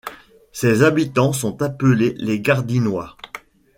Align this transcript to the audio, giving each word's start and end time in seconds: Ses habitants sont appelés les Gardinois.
Ses 0.51 0.81
habitants 0.81 1.31
sont 1.31 1.61
appelés 1.61 2.15
les 2.17 2.39
Gardinois. 2.39 3.15